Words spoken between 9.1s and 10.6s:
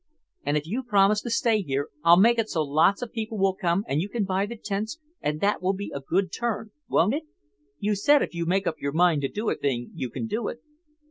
to do a thing you can do it."